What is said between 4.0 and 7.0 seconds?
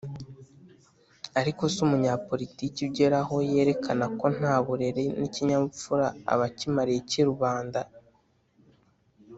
ko nta burere n'ikinyabupfura aba akimariye